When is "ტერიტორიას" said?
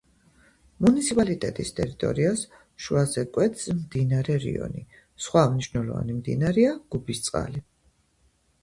1.79-2.41